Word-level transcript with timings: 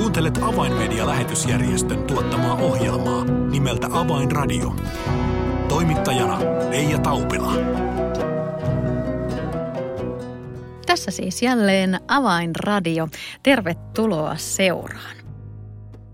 Kuuntelet 0.00 0.38
Avainmedia-lähetysjärjestön 0.42 2.04
tuottamaa 2.04 2.54
ohjelmaa 2.54 3.24
nimeltä 3.24 3.86
Avainradio. 3.92 4.76
Toimittajana 5.68 6.38
Leija 6.70 6.98
Taupila. 6.98 7.52
Tässä 10.86 11.10
siis 11.10 11.42
jälleen 11.42 12.00
Avainradio. 12.08 13.08
Tervetuloa 13.42 14.36
seuraan. 14.36 15.16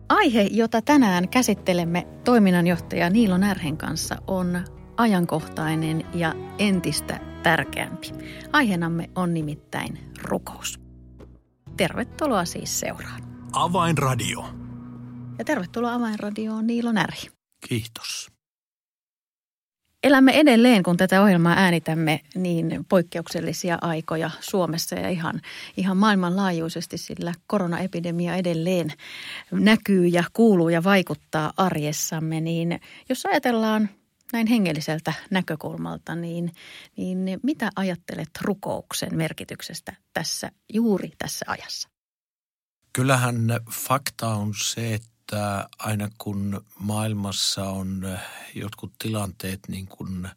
Aihe, 0.08 0.42
jota 0.42 0.82
tänään 0.82 1.28
käsittelemme 1.28 2.06
toiminnanjohtaja 2.24 3.10
Niilo 3.10 3.38
Närhen 3.38 3.76
kanssa, 3.76 4.16
on 4.26 4.64
ajankohtainen 4.96 6.06
ja 6.14 6.34
entistä 6.58 7.20
tärkeämpi. 7.42 8.12
Aiheenamme 8.52 9.10
on 9.14 9.34
nimittäin 9.34 9.98
rukous. 10.22 10.80
Tervetuloa 11.76 12.44
siis 12.44 12.80
seuraan. 12.80 13.25
Avainradio. 13.58 14.44
Ja 15.38 15.44
tervetuloa 15.44 15.94
Avainradioon 15.94 16.66
Niilo 16.66 16.92
Närhi. 16.92 17.28
Kiitos. 17.68 18.28
Elämme 20.04 20.32
edelleen, 20.32 20.82
kun 20.82 20.96
tätä 20.96 21.22
ohjelmaa 21.22 21.54
äänitämme, 21.56 22.20
niin 22.34 22.84
poikkeuksellisia 22.88 23.78
aikoja 23.80 24.30
Suomessa 24.40 24.94
ja 24.94 25.08
ihan, 25.08 25.40
ihan 25.76 25.96
maailmanlaajuisesti, 25.96 26.98
sillä 26.98 27.34
koronaepidemia 27.46 28.36
edelleen 28.36 28.92
näkyy 29.50 30.06
ja 30.06 30.24
kuuluu 30.32 30.68
ja 30.68 30.84
vaikuttaa 30.84 31.52
arjessamme. 31.56 32.40
Niin 32.40 32.80
jos 33.08 33.26
ajatellaan 33.26 33.88
näin 34.32 34.46
hengelliseltä 34.46 35.12
näkökulmalta, 35.30 36.14
niin, 36.14 36.52
niin 36.96 37.40
mitä 37.42 37.70
ajattelet 37.76 38.30
rukouksen 38.40 39.16
merkityksestä 39.16 39.92
tässä, 40.12 40.50
juuri 40.72 41.12
tässä 41.18 41.44
ajassa? 41.48 41.95
Kyllähän 42.96 43.46
fakta 43.70 44.28
on 44.28 44.54
se, 44.62 44.94
että 44.94 45.68
aina 45.78 46.10
kun 46.18 46.64
maailmassa 46.78 47.64
on 47.64 48.18
jotkut 48.54 48.92
tilanteet 48.98 49.60
niin 49.68 49.86
kuin 49.86 50.28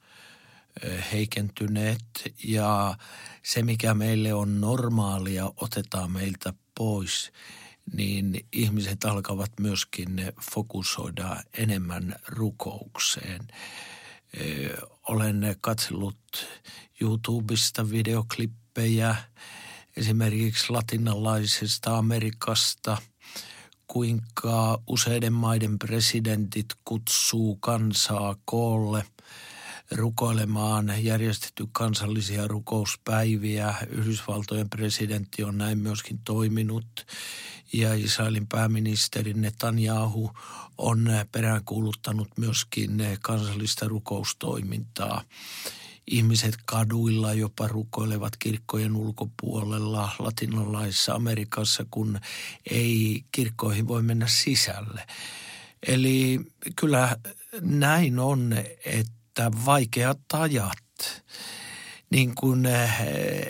heikentyneet 1.12 2.04
ja 2.44 2.98
se, 3.44 3.64
mikä 3.64 3.94
meille 3.94 4.34
on 4.34 4.62
normaalia, 4.62 5.52
otetaan 5.58 6.12
meiltä 6.12 6.54
pois, 6.76 7.32
niin 7.94 8.46
ihmiset 8.54 9.06
alkavat 9.06 9.52
myöskin 9.60 10.34
fokusoida 10.52 11.44
enemmän 11.54 12.16
rukoukseen. 12.28 13.48
Olen 15.08 15.56
katsellut 15.62 16.48
YouTubesta 17.02 17.90
videoklippejä 17.90 19.16
esimerkiksi 19.98 20.66
latinalaisesta 20.70 21.98
Amerikasta, 21.98 22.98
kuinka 23.88 24.82
useiden 24.88 25.34
maiden 25.34 25.80
presidentit 25.80 26.66
kutsuu 26.86 27.56
kansaa 27.56 28.36
koolle 28.46 29.04
rukoilemaan 29.92 31.04
järjestetty 31.04 31.68
kansallisia 31.72 32.48
rukouspäiviä. 32.48 33.74
Yhdysvaltojen 33.90 34.70
presidentti 34.70 35.44
on 35.44 35.58
näin 35.58 35.78
myöskin 35.78 36.20
toiminut 36.24 37.06
ja 37.74 37.94
Israelin 37.94 38.48
pääministeri 38.48 39.34
Netanyahu 39.34 40.32
on 40.78 41.10
peräänkuuluttanut 41.32 42.28
myöskin 42.38 42.92
kansallista 43.22 43.88
rukoustoimintaa. 43.88 45.24
Ihmiset 46.12 46.56
kaduilla 46.66 47.34
jopa 47.34 47.68
rukoilevat 47.68 48.38
kirkkojen 48.38 48.96
ulkopuolella 48.96 50.12
latinalaisessa 50.20 51.14
Amerikassa, 51.14 51.86
kun 51.92 52.20
ei 52.72 53.24
kirkkoihin 53.32 53.88
voi 53.88 54.04
mennä 54.04 54.28
sisälle. 54.28 55.08
Eli 55.88 56.40
kyllä 56.76 57.18
näin 57.62 58.20
on, 58.20 58.54
että 58.86 59.52
vaikeat 59.66 60.20
ajat, 60.34 61.24
niin 62.12 62.36
kuin 62.36 62.66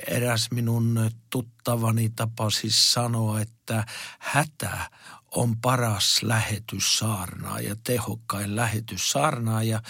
eräs 0.08 0.48
minun 0.52 1.12
tuttavani 1.30 2.10
tapasi 2.10 2.68
sanoa, 2.72 3.42
että 3.42 3.86
hätä 4.20 4.92
on 5.36 5.58
paras 5.58 6.24
lähetyssaarnaaja, 6.24 7.76
tehokkain 7.84 8.56
lähetyssaarnaaja. 8.56 9.82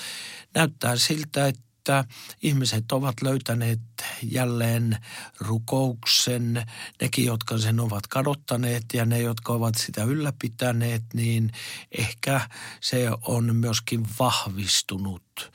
Näyttää 0.56 0.96
siltä, 0.96 1.47
että 1.47 1.69
että 1.90 2.06
ihmiset 2.42 2.92
ovat 2.92 3.22
löytäneet 3.22 3.80
jälleen 4.24 4.98
rukouksen, 5.40 6.66
nekin, 7.02 7.26
jotka 7.26 7.58
sen 7.58 7.80
ovat 7.80 8.08
kadottaneet 8.08 8.86
ja 8.94 9.06
ne, 9.06 9.22
jotka 9.22 9.54
ovat 9.54 9.76
sitä 9.78 10.04
ylläpitäneet, 10.04 11.04
niin 11.14 11.52
ehkä 11.98 12.42
se 12.82 13.10
on 13.22 13.56
myöskin 13.56 14.08
vahvistunut. 14.20 15.52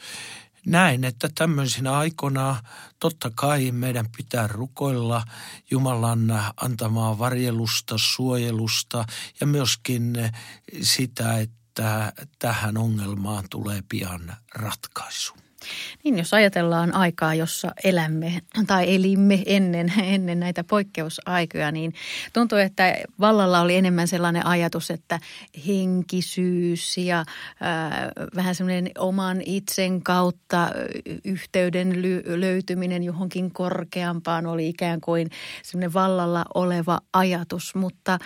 Näin, 0.67 1.05
että 1.05 1.29
tämmöisinä 1.35 1.93
aikoina 1.93 2.63
totta 3.01 3.31
kai 3.35 3.71
meidän 3.71 4.07
pitää 4.17 4.47
rukoilla 4.47 5.25
Jumalan 5.71 6.43
antamaa 6.57 7.19
varjelusta, 7.19 7.95
suojelusta 7.99 9.05
ja 9.41 9.47
myöskin 9.47 10.15
sitä, 10.83 11.39
että 11.39 12.13
tähän 12.39 12.77
ongelmaan 12.77 13.45
tulee 13.51 13.83
pian 13.89 14.37
ratkaisu. 14.55 15.44
Niin, 16.05 16.19
jos 16.19 16.35
ajatellaan 16.35 16.95
aikaa, 16.95 17.35
jossa 17.35 17.73
elämme 17.85 18.41
tai 18.67 18.95
elimme 18.95 19.43
ennen, 19.47 19.93
ennen 20.03 20.41
näitä 20.41 20.65
poikkeusaikoja, 20.65 21.73
niin 21.73 21.95
tuntuu, 22.33 22.59
että 22.59 22.95
vallalla 23.21 23.61
oli 23.61 23.77
enemmän 23.77 24.09
sellainen 24.09 24.47
ajatus, 24.47 24.91
että 24.91 25.21
henkisyys 25.67 26.99
ja 26.99 27.19
äh, 27.21 27.27
vähän 28.37 28.55
semmoinen 28.55 28.91
oman 28.99 29.43
itsen 29.47 30.03
kautta 30.03 30.71
yhteyden 31.25 31.93
ly- 31.93 32.41
löytyminen 32.41 33.03
johonkin 33.03 33.51
korkeampaan 33.51 34.47
oli 34.47 34.69
ikään 34.69 35.01
kuin 35.01 35.31
semmoinen 35.63 35.93
vallalla 35.93 36.45
oleva 36.55 37.01
ajatus, 37.13 37.75
mutta 37.75 38.19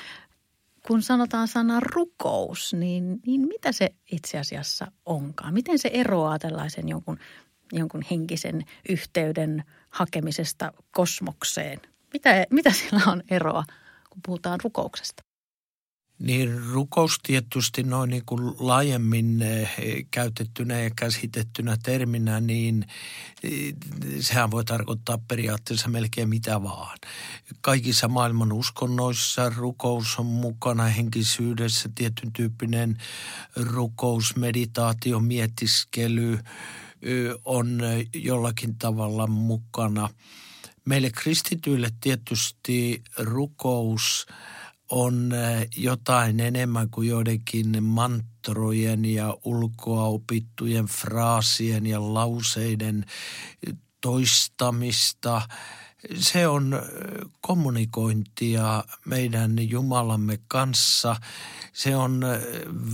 kun 0.88 1.02
sanotaan 1.02 1.48
sana 1.48 1.80
rukous, 1.80 2.74
niin, 2.74 3.20
niin 3.26 3.48
mitä 3.48 3.72
se 3.72 3.94
itse 4.12 4.38
asiassa 4.38 4.92
onkaan? 5.06 5.54
Miten 5.54 5.78
se 5.78 5.90
eroaa 5.92 6.38
tällaisen 6.38 6.88
jonkun, 6.88 7.18
jonkun 7.72 8.02
henkisen 8.10 8.64
yhteyden 8.88 9.64
hakemisesta 9.90 10.72
kosmokseen? 10.90 11.80
Mitä, 12.12 12.46
mitä 12.50 12.70
sillä 12.70 13.00
on 13.06 13.22
eroa, 13.30 13.64
kun 14.10 14.20
puhutaan 14.26 14.60
rukouksesta? 14.64 15.27
Niin 16.18 16.62
rukous 16.72 17.18
tietysti 17.22 17.82
noin 17.82 18.10
niin 18.10 18.22
kuin 18.26 18.54
laajemmin 18.58 19.42
eh, 19.42 19.70
käytettynä 20.10 20.80
ja 20.80 20.90
käsitettynä 20.96 21.76
terminä, 21.82 22.40
niin 22.40 22.86
eh, 23.42 23.74
sehän 24.20 24.50
voi 24.50 24.64
tarkoittaa 24.64 25.18
periaatteessa 25.28 25.88
melkein 25.88 26.28
mitä 26.28 26.62
vaan. 26.62 26.98
Kaikissa 27.60 28.08
maailman 28.08 28.52
uskonnoissa 28.52 29.52
rukous 29.56 30.18
on 30.18 30.26
mukana 30.26 30.84
henkisyydessä, 30.84 31.88
tietyn 31.94 32.32
tyyppinen 32.32 32.98
rukous, 33.56 34.36
meditaatio, 34.36 35.20
mietiskely 35.20 36.38
on 37.44 37.80
jollakin 38.14 38.78
tavalla 38.78 39.26
mukana. 39.26 40.08
Meille 40.84 41.10
kristityille 41.10 41.90
tietysti 42.00 43.02
rukous– 43.18 44.26
on 44.88 45.32
eh, 45.32 45.68
jotain 45.76 46.40
enemmän 46.40 46.90
kuin 46.90 47.08
joidenkin 47.08 47.82
mantrojen 47.84 49.04
ja 49.04 49.36
ulkoa 49.44 50.04
opittujen 50.04 50.86
fraasien 50.86 51.86
ja 51.86 52.14
lauseiden 52.14 53.04
toistamista. 54.00 55.42
Se 56.14 56.48
on 56.48 56.74
eh, 56.74 56.80
kommunikointia 57.40 58.84
meidän 59.04 59.70
Jumalamme 59.70 60.38
kanssa. 60.48 61.16
Se 61.72 61.96
on 61.96 62.24
eh, 62.24 62.40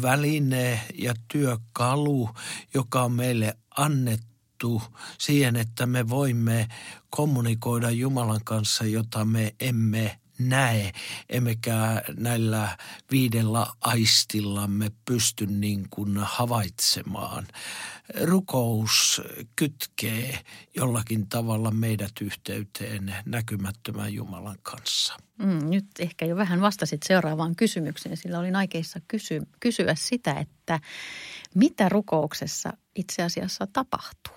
väline 0.03 0.81
ja 0.95 1.15
työkalu, 1.29 2.31
joka 2.75 3.03
on 3.03 3.13
meille 3.13 3.57
annettu 3.77 4.83
siihen, 5.19 5.57
että 5.57 5.87
me 5.87 6.09
voimme 6.09 6.69
kommunikoida 7.11 7.91
Jumalan 7.91 8.45
kanssa, 8.45 8.85
jota 8.85 9.25
me 9.25 9.55
emme 9.61 10.19
näe, 10.49 10.93
emmekä 11.29 12.03
näillä 12.17 12.79
viidellä 13.11 13.67
aistillamme 13.81 14.91
pysty 15.05 15.47
niin 15.47 15.87
kuin 15.91 16.19
havaitsemaan. 16.19 17.47
Rukous 18.25 19.23
kytkee 19.57 20.39
jollakin 20.77 21.29
tavalla 21.29 21.71
meidät 21.71 22.13
yhteyteen 22.21 23.15
näkymättömän 23.27 24.15
Jumalan 24.15 24.59
kanssa. 24.63 25.17
Mm, 25.39 25.71
nyt 25.71 25.87
ehkä 25.99 26.27
jo 26.27 26.37
vähän 26.37 26.61
vastasit 26.61 27.03
seuraavaan 27.03 27.57
kysymykseen, 27.57 28.17
sillä 28.17 28.39
olin 28.39 28.57
aikeissa 28.57 29.01
kysy, 29.09 29.43
kysyä 29.61 29.95
sitä, 29.95 30.33
että 30.33 30.81
mitä 31.55 31.89
rukouksessa 31.89 32.73
itse 32.95 33.23
asiassa 33.23 33.67
tapahtuu? 33.67 34.35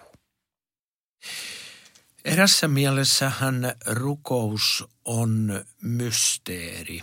Erässä 2.27 2.67
mielessähän 2.67 3.73
rukous 3.85 4.85
on 5.05 5.63
mysteeri 5.81 7.01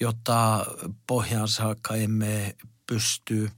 jota 0.00 0.66
pohjaan 1.06 1.48
saakka 1.48 1.94
emme 1.94 2.56
pysty 2.86 3.50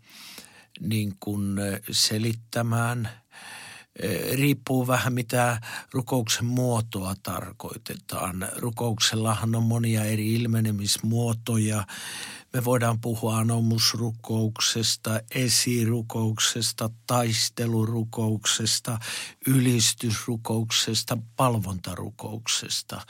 niin 0.81 1.17
kuin 1.21 1.56
selittämään– 1.91 3.09
riippuu 4.33 4.87
vähän 4.87 5.12
mitä 5.12 5.61
rukouksen 5.93 6.45
muotoa 6.45 7.15
tarkoitetaan. 7.23 8.49
Rukouksellahan 8.56 9.55
on 9.55 9.62
monia 9.62 10.05
eri 10.05 10.35
ilmenemismuotoja. 10.35 11.87
Me 12.53 12.65
voidaan 12.65 13.00
puhua 13.00 13.39
anomusrukouksesta, 13.39 15.21
esirukouksesta, 15.35 16.91
taistelurukouksesta, 17.06 18.99
ylistysrukouksesta, 19.47 21.19
palvontarukouksesta. 21.37 23.00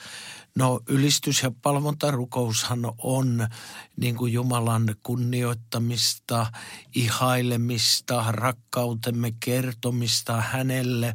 No 0.59 0.81
ylistys- 0.89 1.43
ja 1.43 1.53
palvontarukoushan 1.63 2.93
on 2.99 3.49
niin 3.97 4.17
kuin 4.17 4.33
Jumalan 4.33 4.95
kunnioittamista, 5.03 6.47
ihailemista, 6.95 8.25
rakkautemme 8.29 9.33
kertomista 9.41 10.41
hänelle 10.41 11.15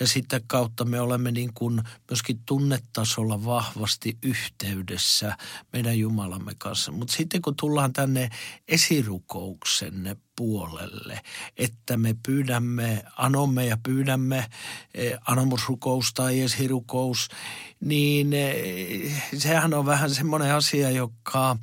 ja 0.00 0.06
sitten 0.06 0.40
kautta 0.46 0.84
me 0.84 1.00
olemme 1.00 1.30
niin 1.30 1.54
kuin 1.54 1.82
myöskin 2.10 2.40
tunnetasolla 2.46 3.44
vahvasti 3.44 4.18
yhteydessä 4.22 5.36
meidän 5.72 5.98
Jumalamme 5.98 6.52
kanssa. 6.58 6.92
Mutta 6.92 7.14
sitten 7.16 7.42
kun 7.42 7.56
tullaan 7.64 7.92
tänne 7.92 8.30
esirukouksen 8.68 10.16
puolelle, 10.36 11.20
että 11.56 11.96
me 11.96 12.14
pyydämme, 12.26 13.04
anomme 13.16 13.66
ja 13.66 13.78
pyydämme 13.82 14.46
eh, 14.94 15.18
anomusrukous 15.26 16.14
tai 16.14 16.40
esirukous, 16.40 17.28
niin 17.80 18.32
eh, 18.32 19.24
sehän 19.38 19.74
on 19.74 19.86
vähän 19.86 20.14
semmoinen 20.14 20.54
asia, 20.54 20.90
joka 20.90 21.56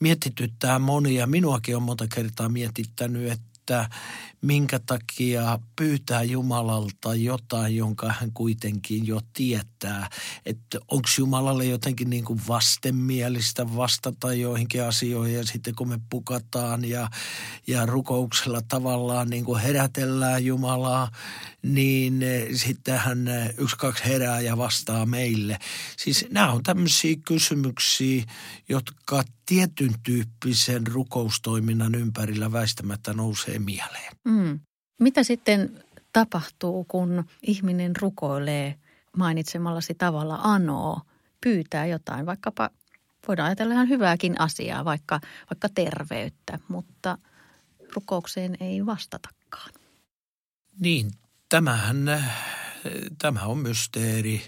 mietityttää 0.00 0.78
monia. 0.78 1.26
Minuakin 1.26 1.76
on 1.76 1.82
monta 1.82 2.06
kertaa 2.14 2.48
mietittänyt, 2.48 3.32
että 3.32 3.90
minkä 4.46 4.80
takia 4.86 5.58
pyytää 5.76 6.22
Jumalalta 6.22 7.14
jotain, 7.14 7.76
jonka 7.76 8.12
hän 8.20 8.32
kuitenkin 8.32 9.06
jo 9.06 9.20
tietää. 9.32 10.10
Että 10.46 10.78
onko 10.88 11.08
Jumalalle 11.18 11.64
jotenkin 11.64 12.10
niin 12.10 12.24
kuin 12.24 12.40
vastenmielistä 12.48 13.76
vastata 13.76 14.34
joihinkin 14.34 14.84
asioihin 14.84 15.36
ja 15.36 15.44
sitten 15.44 15.74
kun 15.74 15.88
me 15.88 15.98
pukataan 16.10 16.84
ja, 16.84 17.10
ja 17.66 17.86
rukouksella 17.86 18.60
tavallaan 18.68 19.30
niin 19.30 19.44
kuin 19.44 19.60
herätellään 19.60 20.44
Jumalaa, 20.44 21.10
niin 21.62 22.22
eh, 22.22 22.48
sitten 22.54 22.98
hän 22.98 23.28
eh, 23.28 23.54
yksi 23.58 23.76
kaksi 23.76 24.04
herää 24.04 24.40
ja 24.40 24.56
vastaa 24.56 25.06
meille. 25.06 25.58
Siis 25.96 26.26
nämä 26.30 26.52
on 26.52 26.62
tämmöisiä 26.62 27.16
kysymyksiä, 27.26 28.24
jotka 28.68 29.24
tietyn 29.46 29.94
tyyppisen 30.02 30.86
rukoustoiminnan 30.86 31.94
ympärillä 31.94 32.52
väistämättä 32.52 33.12
nousee 33.12 33.58
mieleen. 33.58 34.12
Mm. 34.24 34.35
Mitä 35.00 35.22
sitten 35.22 35.84
tapahtuu, 36.12 36.84
kun 36.84 37.24
ihminen 37.42 37.96
rukoilee 37.96 38.74
mainitsemallasi 39.16 39.94
tavalla 39.94 40.38
anoo, 40.42 41.00
pyytää 41.40 41.86
jotain, 41.86 42.26
vaikkapa 42.26 42.70
voidaan 43.28 43.46
ajatella 43.46 43.74
ihan 43.74 43.88
hyvääkin 43.88 44.40
asiaa, 44.40 44.84
vaikka, 44.84 45.20
vaikka 45.50 45.68
terveyttä, 45.68 46.58
mutta 46.68 47.18
rukoukseen 47.94 48.56
ei 48.60 48.86
vastatakaan. 48.86 49.70
Niin, 50.80 51.10
tämähän, 51.48 52.24
tämä 53.18 53.42
on 53.42 53.58
mysteeri, 53.58 54.42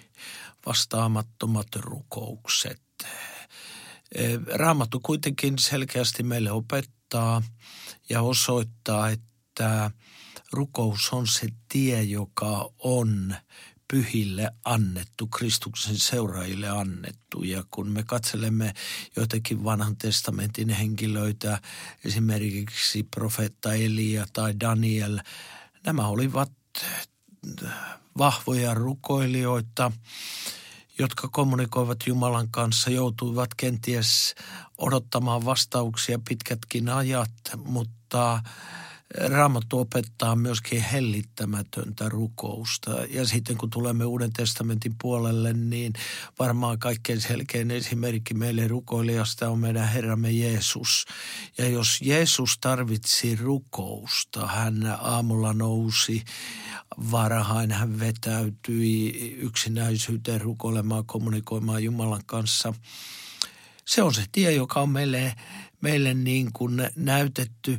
vastaamattomat 0.67 1.77
rukoukset. 1.77 2.83
Raamattu 4.55 5.01
kuitenkin 5.01 5.59
selkeästi 5.59 6.23
meille 6.23 6.53
opettaa 6.53 7.43
ja 8.09 8.23
osoittaa, 8.23 9.09
että 9.09 9.28
rukous 10.53 11.13
on 11.13 11.27
se 11.27 11.49
tie, 11.69 12.03
joka 12.03 12.71
on 12.79 13.35
pyhille 13.89 14.51
annettu, 14.65 15.27
Kristuksen 15.27 15.99
seuraajille 15.99 16.69
annettu. 16.69 17.43
Ja 17.43 17.65
kun 17.71 17.89
me 17.89 18.03
katselemme 18.03 18.75
joitakin 19.17 19.65
vanhan 19.65 19.97
testamentin 19.97 20.69
henkilöitä, 20.69 21.61
esimerkiksi 22.05 23.03
profeetta 23.03 23.75
Elia 23.75 24.27
tai 24.33 24.61
Daniel, 24.61 25.19
nämä 25.87 26.07
olivat 26.07 26.53
vahvoja 28.19 28.75
rukoilijoita, 28.75 29.93
jotka 30.99 31.29
kommunikoivat 31.29 31.99
Jumalan 32.07 32.49
kanssa, 32.51 32.91
joutuivat 32.91 33.55
kenties 33.57 34.35
odottamaan 34.79 35.45
vastauksia 35.45 36.19
pitkätkin 36.29 36.89
ajat, 36.89 37.33
mutta 37.65 38.43
Raamattu 39.15 39.79
opettaa 39.79 40.37
myöskin 40.37 40.83
hellittämätöntä 40.83 42.09
rukousta. 42.09 42.91
Ja 43.11 43.27
sitten 43.27 43.57
kun 43.57 43.71
tulemme 43.71 44.05
Uuden 44.05 44.33
testamentin 44.33 44.95
puolelle, 45.03 45.53
niin 45.53 45.93
varmaan 46.39 46.79
kaikkein 46.79 47.21
selkein 47.21 47.71
esimerkki 47.71 48.35
meille 48.35 48.69
rukoilijasta 48.69 49.49
on 49.49 49.59
meidän 49.59 49.89
Herramme 49.89 50.31
Jeesus. 50.31 51.07
Ja 51.59 51.69
jos 51.69 51.99
Jeesus 52.03 52.59
tarvitsi 52.59 53.37
rukousta, 53.37 54.47
hän 54.47 54.97
aamulla 55.01 55.53
nousi 55.53 56.25
varhain, 57.11 57.73
hän 57.73 58.01
vetäytyi 58.01 59.11
yksinäisyyteen 59.39 60.41
rukoilemaan, 60.41 61.07
kommunikoimaan 61.07 61.85
Jumalan 61.85 62.23
kanssa. 62.27 62.75
Se 63.85 64.03
on 64.03 64.15
se 64.15 64.25
tie, 64.33 64.53
joka 64.53 64.81
on 64.81 64.91
meille 64.91 65.35
meille 65.81 66.15
niin 66.15 66.51
kuin 66.53 66.89
näytetty, 66.97 67.79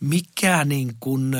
mikä 0.00 0.64
niin 0.64 0.94
kuin 1.00 1.36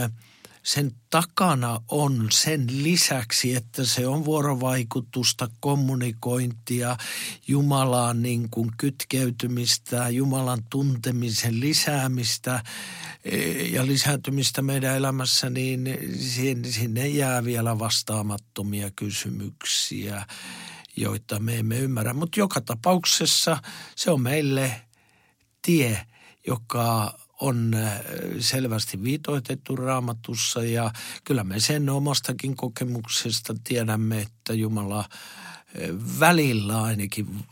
sen 0.63 0.93
takana 1.11 1.81
on 1.89 2.27
sen 2.31 2.67
lisäksi, 2.71 3.55
että 3.55 3.85
se 3.85 4.07
on 4.07 4.25
vuorovaikutusta, 4.25 5.49
kommunikointia, 5.61 6.97
Jumalaan 7.49 8.23
niin 8.23 8.51
kuin 8.51 8.71
kytkeytymistä, 8.79 10.09
Jumalan 10.09 10.63
tuntemisen 10.71 11.61
lisäämistä 11.61 12.63
eh, 13.25 13.73
ja 13.73 13.87
lisääntymistä 13.87 14.63
meidän 14.63 14.97
elämässä, 14.97 15.51
niin 15.51 15.99
sinne 16.71 17.09
jää 17.09 17.45
vielä 17.45 17.79
vastaamattomia 17.79 18.91
kysymyksiä, 18.97 20.27
joita 20.97 21.39
me 21.39 21.59
emme 21.59 21.79
ymmärrä. 21.79 22.15
Mutta 22.15 22.41
joka 22.41 22.61
tapauksessa 22.61 23.63
se 23.97 24.11
on 24.11 24.21
meille 24.21 24.88
tie, 25.69 26.07
joka 26.47 27.19
on 27.41 27.75
äh, 27.75 28.01
selvästi 28.39 29.03
viitoitettu 29.03 29.77
raamatussa. 29.77 30.65
Ja 30.65 30.91
kyllä 31.25 31.45
me 31.45 31.61
sen 31.61 31.91
omastakin 31.91 32.57
kokemuksesta 32.57 33.55
tiedämme, 33.65 34.21
että 34.21 34.55
Jumala– 34.55 35.05
välillä 36.21 36.83
ainakin 36.83 37.45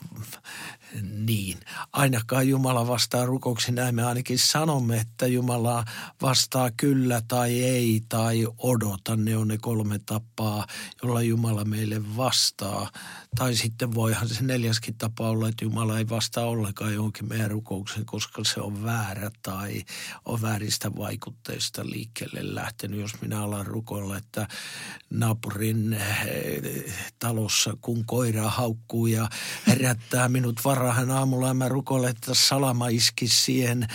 niin. 1.03 1.59
Ainakaan 1.93 2.49
Jumala 2.49 2.87
vastaa 2.87 3.26
rukouksiin, 3.26 3.75
näin 3.75 3.95
me 3.95 4.05
ainakin 4.05 4.38
sanomme, 4.38 4.97
että 4.97 5.26
Jumala 5.26 5.85
vastaa 6.23 6.71
kyllä 6.76 7.23
tai 7.29 7.62
ei 7.62 8.03
tai 8.09 8.47
odota. 8.59 9.17
Ne 9.17 9.37
on 9.37 9.49
ne 9.49 9.59
kolme 9.59 9.99
tapaa, 9.99 10.67
jolla 11.03 11.23
Jumala 11.23 11.65
meille 11.65 12.17
vastaa. 12.17 12.91
Tai 13.37 13.57
sitten 13.57 13.95
voihan 13.95 14.29
se 14.29 14.45
neljäskin 14.45 14.95
tapa 14.99 15.29
olla, 15.29 15.49
että 15.49 15.65
Jumala 15.65 15.99
ei 15.99 16.09
vastaa 16.09 16.45
ollenkaan 16.45 16.95
johonkin 16.95 17.29
meidän 17.29 17.50
rukoukseen, 17.50 18.07
koska 18.07 18.45
se 18.45 18.61
on 18.61 18.85
väärä 18.85 19.31
tai 19.43 19.85
on 20.25 20.43
vääristä 20.43 20.97
vaikutteista 20.97 21.87
liikkeelle 21.87 22.55
lähtenyt. 22.55 23.00
Jos 23.00 23.21
minä 23.21 23.43
alan 23.43 23.67
rukoilla, 23.67 24.17
että 24.17 24.49
naapurin 25.11 25.93
eh, 25.93 26.95
talossa 27.19 27.76
kun 27.81 28.05
koira 28.05 28.50
haukkuu 28.50 29.07
ja 29.07 29.29
herättää 29.67 30.29
minut 30.29 30.65
varahan 30.87 31.11
aamulla 31.11 31.49
ja 31.49 31.55
mä 31.55 31.69
rukoilen, 31.69 32.11
että 32.11 32.35
salama 32.35 32.88
iski 32.88 33.28
siihen 33.28 33.87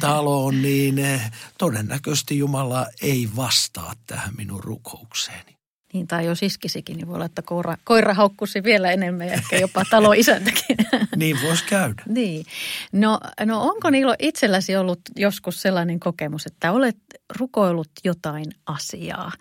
taloon, 0.00 0.62
niin 0.62 0.98
eh, 0.98 1.30
todennäköisesti 1.58 2.38
Jumala 2.38 2.86
ei 3.02 3.28
vastaa 3.36 3.92
tähän 4.06 4.34
minun 4.36 4.64
rukoukseeni. 4.64 5.56
Niin, 5.92 6.06
tai 6.06 6.26
jos 6.26 6.42
iskisikin, 6.42 6.96
niin 6.96 7.06
voi 7.06 7.14
olla, 7.14 7.24
että 7.24 7.42
koira, 7.42 7.76
koira 7.84 8.14
haukkusi 8.14 8.62
vielä 8.62 8.90
enemmän 8.90 9.26
ja 9.26 9.32
ehkä 9.32 9.56
jopa 9.56 9.84
taloisäntäkin. 9.90 10.76
niin 11.16 11.38
voisi 11.42 11.64
käydä. 11.64 12.02
niin. 12.08 12.46
No, 12.92 13.20
no 13.44 13.62
onko 13.62 13.90
Niilo 13.90 14.14
itselläsi 14.18 14.76
ollut 14.76 15.00
joskus 15.16 15.62
sellainen 15.62 16.00
kokemus, 16.00 16.46
että 16.46 16.72
olet 16.72 16.98
rukoillut 17.38 17.90
jotain 18.04 18.46
asiaa 18.66 19.32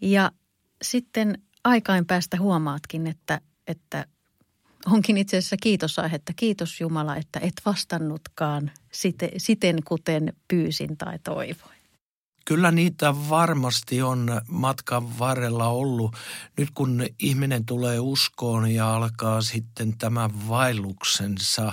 ja 0.00 0.32
sitten 0.82 1.38
aikain 1.64 2.06
päästä 2.06 2.36
huomaatkin, 2.40 3.06
että 3.06 3.40
että 3.66 4.06
onkin 4.86 5.16
itse 5.16 5.36
asiassa 5.36 5.56
kiitosaihetta. 5.62 6.32
Kiitos 6.36 6.80
Jumala, 6.80 7.16
että 7.16 7.40
et 7.42 7.62
vastannutkaan 7.66 8.70
siten, 9.36 9.82
kuten 9.84 10.32
pyysin 10.48 10.96
tai 10.96 11.18
toivoin. 11.24 11.82
Kyllä 12.44 12.70
niitä 12.70 13.14
varmasti 13.28 14.02
on 14.02 14.40
matkan 14.48 15.18
varrella 15.18 15.68
ollut. 15.68 16.16
Nyt 16.58 16.68
kun 16.74 17.06
ihminen 17.18 17.64
tulee 17.64 18.00
uskoon 18.00 18.70
ja 18.70 18.94
alkaa 18.94 19.42
sitten 19.42 19.98
tämän 19.98 20.48
vaelluksensa 20.48 21.72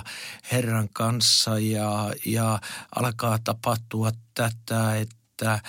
Herran 0.52 0.88
kanssa 0.92 1.58
ja, 1.58 2.12
ja 2.26 2.60
alkaa 2.96 3.38
tapahtua 3.44 4.12
tätä, 4.34 4.96
että 4.96 5.60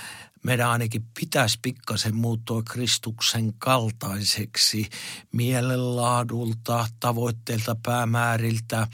meidän 0.44 0.70
ainakin 0.70 1.06
pitäisi 1.20 1.60
pikkasen 1.62 2.16
muuttua 2.16 2.64
Kristuksen 2.64 3.54
kaltaiseksi 3.54 4.90
mielenlaadulta, 5.32 6.88
tavoitteilta, 7.00 7.76
päämääriltä– 7.86 8.88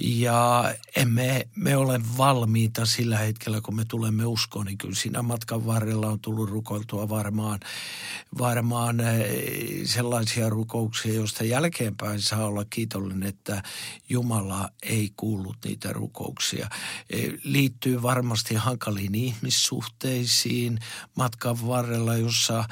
ja 0.00 0.74
emme 0.96 1.48
me 1.56 1.76
ole 1.76 2.00
valmiita 2.18 2.86
sillä 2.86 3.18
hetkellä, 3.18 3.60
kun 3.60 3.76
me 3.76 3.84
tulemme 3.84 4.26
uskoon, 4.26 4.66
niin 4.66 4.78
kyllä 4.78 4.94
siinä 4.94 5.22
matkan 5.22 5.66
varrella 5.66 6.06
on 6.06 6.20
tullut 6.20 6.50
rukoiltua 6.50 7.08
varmaan, 7.08 7.60
varmaan 8.38 9.00
eh, 9.00 9.26
sellaisia 9.84 10.48
rukouksia, 10.48 11.14
joista 11.14 11.44
jälkeenpäin 11.44 12.22
saa 12.22 12.46
olla 12.46 12.64
kiitollinen, 12.64 13.28
että 13.28 13.62
Jumala 14.08 14.68
ei 14.82 15.12
kuullut 15.16 15.56
niitä 15.64 15.92
rukouksia. 15.92 16.68
Eh, 17.10 17.32
liittyy 17.44 18.02
varmasti 18.02 18.54
hankaliin 18.54 19.14
ihmissuhteisiin 19.14 20.78
matkan 21.16 21.66
varrella, 21.66 22.16
jossa 22.16 22.64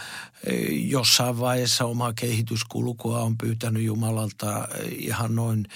jossain 0.71 1.39
vaiheessa 1.39 1.85
oma 1.85 2.13
kehityskulkua 2.13 3.21
on 3.21 3.39
pyytänyt 3.39 3.83
Jumalalta 3.83 4.69
ihan 4.99 5.35
noin, 5.35 5.67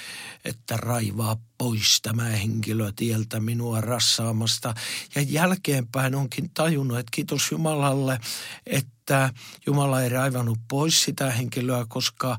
että 0.44 0.76
raivaa 0.76 1.36
pois 1.58 2.00
tämä 2.02 2.24
henkilö 2.24 2.92
tieltä 2.96 3.40
minua 3.40 3.80
rassaamasta. 3.80 4.74
Ja 5.14 5.22
jälkeenpäin 5.22 6.14
onkin 6.14 6.50
tajunnut, 6.54 6.98
että 6.98 7.10
kiitos 7.10 7.50
Jumalalle, 7.50 8.20
että 8.66 9.32
Jumala 9.66 10.02
ei 10.02 10.08
raivannut 10.08 10.58
pois 10.68 11.02
sitä 11.02 11.30
henkilöä, 11.30 11.86
koska 11.88 12.38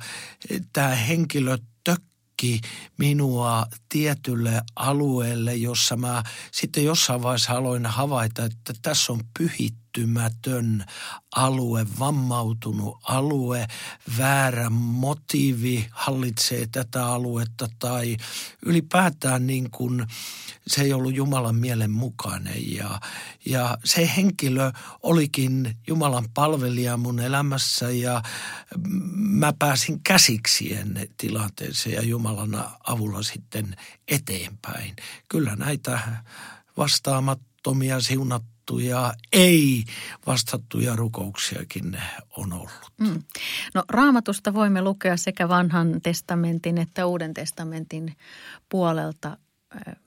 tämä 0.74 0.96
henkilö 0.96 1.58
tökki 1.84 2.62
minua 2.98 3.66
tietylle 3.90 4.62
alueelle, 4.76 5.56
jossa 5.56 5.98
mä 5.98 6.24
sitten 6.52 6.86
jossain 6.86 7.24
vaiheessa 7.24 7.54
aloin 7.54 7.86
havaita, 7.86 8.46
että 8.46 8.74
tässä 8.82 9.14
on 9.14 9.22
pyhitty 9.38 9.87
kehittymätön 9.98 10.86
alue, 11.36 11.88
vammautunut 12.00 12.98
alue, 13.04 13.68
väärä 14.18 14.70
motiivi 14.70 15.88
hallitsee 15.92 16.68
tätä 16.72 17.06
aluetta 17.06 17.70
tai 17.80 18.18
ylipäätään 18.66 19.48
niin 19.48 19.72
kuin 19.72 20.08
se 20.68 20.82
ei 20.82 20.94
ollut 20.94 21.16
Jumalan 21.16 21.56
mielen 21.56 21.92
mukainen. 21.92 22.74
Ja, 22.74 23.00
ja 23.46 23.78
se 23.84 24.12
henkilö 24.16 24.72
olikin 25.04 25.78
Jumalan 25.88 26.30
palvelija 26.34 26.98
mun 26.98 27.20
elämässä 27.20 27.90
ja 27.90 28.22
mä 29.18 29.54
pääsin 29.60 30.04
käsiksi 30.04 30.74
ennen 30.74 31.08
tilanteeseen 31.18 31.96
ja 31.96 32.02
Jumalan 32.02 32.66
avulla 32.88 33.24
sitten 33.24 33.76
eteenpäin. 34.08 34.96
Kyllä 35.30 35.56
näitä 35.56 36.00
vastaamattomia 36.78 38.00
siunattuja 38.00 38.57
vastattuja, 38.68 39.14
ei 39.34 39.84
vastattuja 40.28 40.96
rukouksiakin 40.96 42.02
on 42.38 42.54
ollut. 42.54 42.92
Mm. 42.98 43.24
No 43.74 43.84
raamatusta 43.90 44.54
voimme 44.54 44.82
lukea 44.82 45.18
sekä 45.18 45.50
vanhan 45.50 46.02
testamentin 46.04 46.78
että 46.78 47.06
uuden 47.06 47.34
testamentin 47.34 48.16
puolelta 48.70 49.38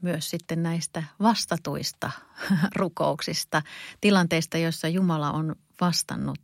myös 0.02 0.30
sitten 0.30 0.62
näistä 0.62 1.02
vastatuista 1.20 2.10
rukouksista, 2.76 3.62
tilanteista, 4.00 4.58
joissa 4.58 4.88
Jumala 4.88 5.30
on 5.30 5.56
vastannut 5.80 6.40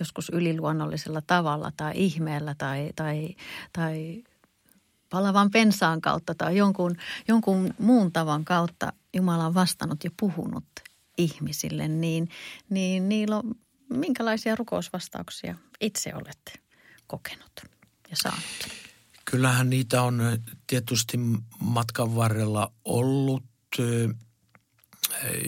joskus 0.00 0.28
yliluonnollisella 0.32 1.22
tavalla 1.26 1.72
tai 1.76 1.92
ihmeellä 1.94 2.54
tai, 2.58 2.90
tai, 2.96 3.36
tai 3.72 4.24
palavan 5.10 5.50
pensaan 5.50 6.00
kautta 6.00 6.34
tai 6.34 6.56
jonkun, 6.56 6.96
jonkun 7.28 7.74
muun 7.78 8.12
tavan 8.12 8.44
kautta 8.44 8.92
Jumala 9.14 9.46
on 9.46 9.54
vastannut 9.54 10.04
ja 10.04 10.10
puhunut 10.20 10.64
ihmisille, 11.18 11.88
niin, 11.88 12.28
niin 12.70 13.08
niillä 13.08 13.36
on, 13.36 13.54
minkälaisia 13.90 14.56
rukousvastauksia 14.56 15.56
itse 15.80 16.14
olette 16.14 16.52
kokenut 17.06 17.52
ja 18.10 18.16
saanut? 18.16 18.44
Kyllähän 19.24 19.70
niitä 19.70 20.02
on 20.02 20.22
tietysti 20.66 21.18
matkan 21.60 22.16
varrella 22.16 22.72
ollut. 22.84 23.44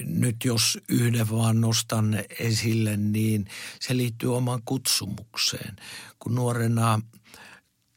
Nyt 0.04 0.36
jos 0.44 0.78
yhden 0.88 1.30
vaan 1.30 1.60
nostan 1.60 2.24
esille, 2.38 2.96
niin 2.96 3.46
se 3.80 3.96
liittyy 3.96 4.36
omaan 4.36 4.62
kutsumukseen. 4.64 5.76
Kun 6.18 6.34
nuorena 6.34 7.00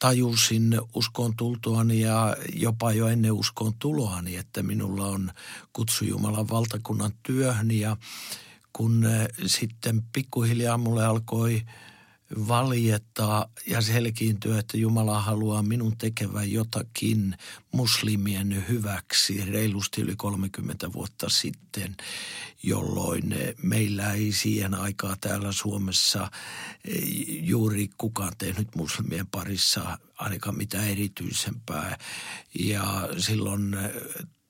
tajusin 0.02 0.80
uskon 0.94 1.36
tultuani 1.36 2.00
ja 2.00 2.36
jopa 2.52 2.92
jo 2.92 3.08
ennen 3.08 3.32
uskon 3.32 3.74
tuloani, 3.78 4.36
että 4.36 4.62
minulla 4.62 5.06
on 5.06 5.30
kutsu 5.72 6.04
Jumalan 6.04 6.48
valtakunnan 6.48 7.12
työhön. 7.22 7.70
Ja 7.70 7.96
kun 8.72 9.06
eh, 9.06 9.28
sitten 9.46 10.02
pikkuhiljaa 10.12 10.78
mulle 10.78 11.06
alkoi– 11.06 11.62
valjettaa 12.48 13.46
ja 13.66 13.80
selkiintyä, 13.80 14.58
että 14.58 14.76
Jumala 14.76 15.20
haluaa 15.20 15.62
minun 15.62 15.96
tekevän 15.98 16.52
jotakin 16.52 17.36
muslimien 17.72 18.64
hyväksi 18.68 19.44
reilusti 19.44 20.00
yli 20.00 20.16
30 20.16 20.92
vuotta 20.92 21.28
sitten, 21.28 21.96
jolloin 22.62 23.34
meillä 23.62 24.12
ei 24.12 24.32
siihen 24.32 24.74
aikaa 24.74 25.16
täällä 25.20 25.52
Suomessa 25.52 26.30
juuri 27.26 27.90
kukaan 27.98 28.32
tehnyt 28.38 28.76
muslimien 28.76 29.26
parissa 29.26 29.98
ainakaan 30.16 30.56
mitään 30.56 30.88
erityisempää. 30.88 31.98
Ja 32.58 33.08
silloin 33.18 33.76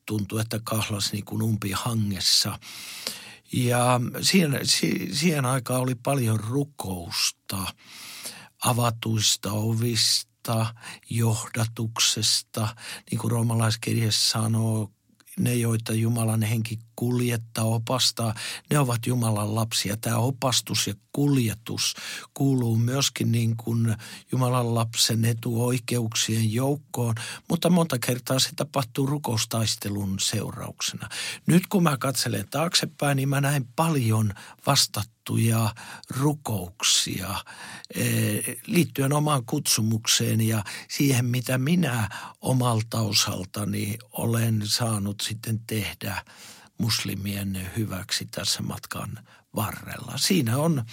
tuntui, 0.07 0.41
että 0.41 0.61
kahlas 0.65 1.13
niin 1.13 1.25
kuin 1.25 1.43
umpi 1.43 1.71
hangessa. 1.71 2.59
Ja 3.53 4.01
siihen, 4.21 4.61
siihen 5.13 5.45
aikaan 5.47 5.81
oli 5.81 5.95
paljon 5.95 6.41
rukousta, 6.41 7.67
avatuista 8.65 9.53
ovista, 9.53 10.75
johdatuksesta. 11.11 12.77
Niin 13.11 13.19
kuin 13.19 13.31
roomalaiskirjassa 13.31 14.31
sanoo, 14.31 14.91
ne, 15.39 15.55
joita 15.55 15.93
Jumalan 15.93 16.43
henki 16.43 16.79
kuljettaa, 17.03 17.65
opastaa, 17.65 18.35
ne 18.71 18.79
ovat 18.79 19.07
Jumalan 19.07 19.55
lapsia. 19.55 19.97
Tämä 19.97 20.17
opastus 20.17 20.87
ja 20.87 20.95
kuljetus 21.13 21.95
kuuluu 22.35 22.77
myöskin 22.77 23.33
niin 23.33 23.57
kuin 23.57 23.97
Jumalan 24.33 24.75
lapsen 24.75 25.25
etuoikeuksien 25.25 26.53
joukkoon, 26.53 27.15
mutta 27.49 27.71
monta 27.71 27.99
kertaa 27.99 28.39
se 28.39 28.51
tapahtuu 28.57 29.07
rukoustaistelun 29.07 30.17
seurauksena. 30.21 31.09
Nyt 31.47 31.67
kun 31.67 31.83
mä 31.83 31.97
katselen 31.97 32.49
taaksepäin, 32.51 33.17
niin 33.17 33.29
mä 33.29 33.41
näen 33.41 33.65
paljon 33.77 34.33
vastattuja 34.67 35.75
rukouksia 36.21 37.35
eh, 37.95 38.59
liittyen 38.67 39.13
omaan 39.13 39.45
kutsumukseen 39.47 40.41
ja 40.41 40.65
siihen, 40.89 41.25
mitä 41.25 41.59
minä 41.59 42.09
omalta 42.41 43.01
osaltani 43.01 43.99
olen 44.13 44.63
saanut 44.65 45.21
sitten 45.21 45.61
tehdä 45.67 46.25
muslimien 46.79 47.71
hyväksi 47.77 48.29
tässä 48.31 48.63
matkan 48.63 49.19
varrella. 49.57 50.13
Siinä 50.17 50.59
on 50.59 50.85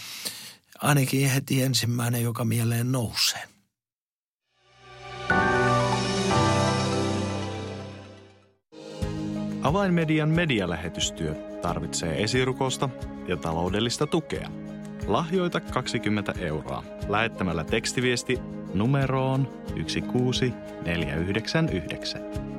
ainakin 0.81 1.29
heti 1.29 1.63
ensimmäinen, 1.63 2.23
joka 2.23 2.45
mieleen 2.45 2.91
nousee. 2.91 3.43
Avainmedian 9.61 10.29
medialähetystyö 10.29 11.35
tarvitsee 11.61 12.23
esirukosta 12.23 12.89
ja 13.27 13.37
taloudellista 13.37 14.07
tukea. 14.07 14.49
Lahjoita 15.07 15.59
20 15.59 16.33
euroa 16.39 16.83
lähettämällä 17.07 17.63
tekstiviesti 17.63 18.39
numeroon 18.73 19.63
16499. 19.75 22.58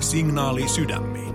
Signaali 0.00 0.68
sydämiin. 0.68 1.34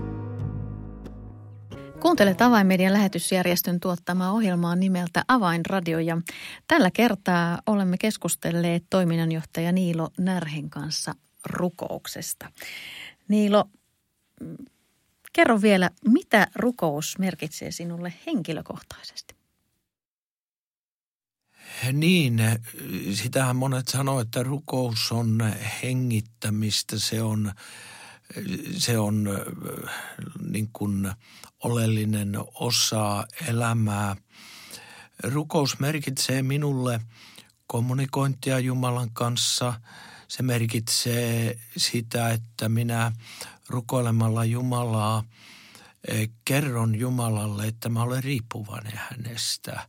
Kuuntelet 2.00 2.42
Avainmedian 2.42 2.92
lähetysjärjestön 2.92 3.80
tuottamaa 3.80 4.32
ohjelmaa 4.32 4.76
nimeltä 4.76 5.24
Avainradio 5.28 5.98
ja 5.98 6.18
tällä 6.68 6.90
kertaa 6.90 7.58
olemme 7.66 7.96
keskustelleet 7.98 8.84
toiminnanjohtaja 8.90 9.72
Niilo 9.72 10.10
Närhen 10.18 10.70
kanssa 10.70 11.14
rukouksesta. 11.44 12.52
Niilo, 13.28 13.64
kerro 15.32 15.62
vielä, 15.62 15.90
mitä 16.08 16.46
rukous 16.54 17.18
merkitsee 17.18 17.70
sinulle 17.70 18.14
henkilökohtaisesti? 18.26 19.34
Niin, 21.92 22.40
sitähän 23.12 23.56
monet 23.56 23.88
sanoo, 23.88 24.20
että 24.20 24.42
rukous 24.42 25.12
on 25.12 25.52
hengittämistä, 25.82 26.98
se 26.98 27.22
on, 27.22 27.52
se 28.78 28.98
on 28.98 29.28
niin 30.50 30.70
kuin 30.72 31.12
oleellinen 31.64 32.32
osa 32.54 33.26
elämää. 33.48 34.16
Rukous 35.22 35.78
merkitsee 35.78 36.42
minulle 36.42 37.00
kommunikointia 37.66 38.58
Jumalan 38.58 39.10
kanssa. 39.12 39.80
Se 40.28 40.42
merkitsee 40.42 41.58
sitä, 41.76 42.30
että 42.30 42.68
minä 42.68 43.12
rukoilemalla 43.68 44.44
Jumalaa 44.44 45.24
eh, 46.08 46.30
kerron 46.44 46.94
Jumalalle, 46.94 47.66
että 47.66 47.88
mä 47.88 48.02
olen 48.02 48.24
riippuvainen 48.24 49.00
hänestä 49.10 49.88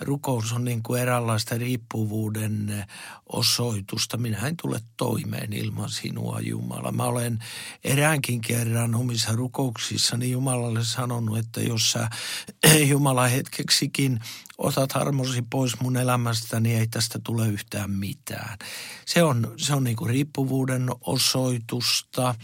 rukous 0.00 0.52
on 0.52 0.64
niin 0.64 0.82
kuin 0.82 1.02
eräänlaista 1.02 1.58
riippuvuuden 1.58 2.84
osoitusta. 3.26 4.16
Minä 4.16 4.38
en 4.38 4.56
tule 4.62 4.80
toimeen 4.96 5.52
ilman 5.52 5.90
sinua, 5.90 6.40
Jumala. 6.40 6.92
Mä 6.92 7.04
olen 7.04 7.38
eräänkin 7.84 8.40
kerran 8.40 8.94
omissa 8.94 9.32
rukouksissani 9.32 10.30
Jumalalle 10.30 10.84
sanonut, 10.84 11.38
että 11.38 11.60
jos 11.60 11.92
sä 11.92 12.10
Jumala 12.90 13.26
hetkeksikin 13.26 14.20
otat 14.58 14.96
armosi 14.96 15.42
pois 15.50 15.80
mun 15.80 15.96
elämästä, 15.96 16.60
niin 16.60 16.78
ei 16.78 16.86
tästä 16.86 17.18
tule 17.24 17.48
yhtään 17.48 17.90
mitään. 17.90 18.58
Se 19.06 19.22
on, 19.22 19.54
se 19.56 19.74
on 19.74 19.84
niin 19.84 19.96
kuin 19.96 20.10
riippuvuuden 20.10 20.88
osoitusta. 21.00 22.34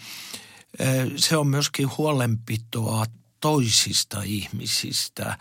Se 1.17 1.37
on 1.37 1.47
myöskin 1.47 1.91
huolenpitoa 1.99 3.07
toisista 3.45 4.23
ihmisistä. 4.23 5.39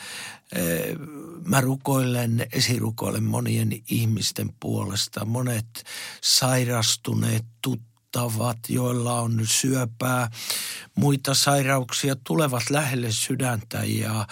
Mä 1.45 1.61
rukoilen, 1.61 2.47
esirukoilen 2.51 3.23
monien 3.23 3.71
ihmisten 3.89 4.53
puolesta. 4.59 5.25
Monet 5.25 5.83
sairastuneet 6.21 7.45
tuttavat, 7.61 8.57
joilla 8.69 9.21
on 9.21 9.41
syöpää, 9.43 10.29
muita 10.95 11.33
sairauksia, 11.33 12.15
tulevat 12.15 12.69
lähelle 12.69 13.11
sydäntä 13.11 13.83
ja 13.83 14.27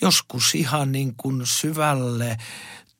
joskus 0.00 0.54
ihan 0.54 0.92
niin 0.92 1.14
kuin 1.16 1.46
syvälle 1.46 2.36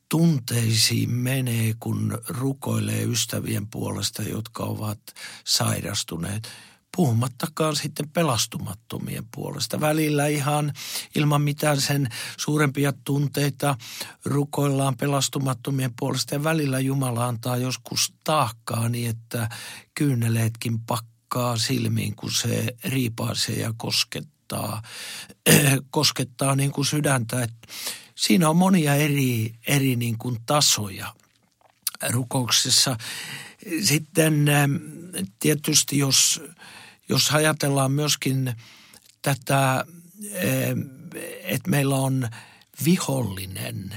tunteisiin 0.09 1.11
menee, 1.11 1.75
kun 1.81 2.19
rukoilee 2.29 3.03
ystävien 3.03 3.67
puolesta, 3.67 4.23
jotka 4.23 4.63
ovat 4.63 5.01
sairastuneet– 5.45 6.49
puhumattakaan 6.97 7.77
sitten 7.77 8.09
pelastumattomien 8.09 9.25
puolesta. 9.35 9.81
Välillä 9.81 10.27
ihan 10.27 10.73
ilman 11.15 11.43
mitään 11.43 11.81
sen 11.81 12.09
suurempia 12.37 12.93
tunteita 13.05 13.77
rukoillaan 14.25 14.97
pelastumattomien 14.97 15.93
puolesta 15.99 16.35
ja 16.35 16.45
välillä 16.45 16.81
Jumala 16.81 17.27
antaa 17.27 17.57
joskus 17.57 18.15
taakkaa 18.25 18.89
niin, 18.89 19.11
että 19.11 19.49
kyyneleetkin 19.95 20.81
pakkaa 20.81 21.57
silmiin, 21.57 22.17
kun 22.17 22.33
se 22.33 22.67
riipaisee 22.85 23.57
ja 23.57 23.75
koskettaa, 23.77 24.83
koskettaa 25.91 26.57
niin 26.57 26.73
kuin 26.73 26.87
sydäntä. 26.87 27.43
Et 27.43 27.55
siinä 28.15 28.49
on 28.49 28.57
monia 28.57 28.95
eri, 28.95 29.55
eri 29.67 29.97
niin 29.97 30.19
kuin 30.19 30.39
tasoja 30.47 31.15
rukouksessa. 32.11 32.97
Sitten 33.83 34.51
tietysti 35.41 35.99
jos 35.99 36.41
jos 37.09 37.31
ajatellaan 37.31 37.93
myöskin 37.93 38.55
tätä, 39.23 39.85
eh, 40.33 40.75
että 41.43 41.71
meillä 41.71 41.97
on 41.97 42.29
vihollinen, 42.85 43.95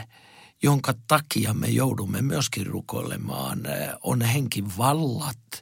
jonka 0.64 0.94
takia 1.08 1.54
me 1.54 1.68
joudumme 1.68 2.22
myöskin 2.22 2.68
rukoilemaan, 2.68 3.66
eh, 3.66 3.90
on 4.04 4.22
henkivallat, 4.22 5.62